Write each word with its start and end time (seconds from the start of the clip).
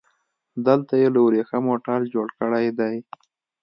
دلته 0.67 0.93
يې 1.01 1.07
له 1.13 1.19
وريښمو 1.25 1.73
ټال 1.85 2.01
جوړ 2.13 2.27
کړی 2.39 2.65
دی 2.79 2.95